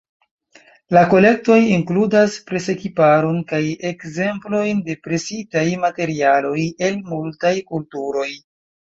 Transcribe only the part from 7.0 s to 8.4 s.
multaj kulturoj.